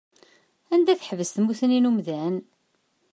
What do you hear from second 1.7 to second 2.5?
n umdan?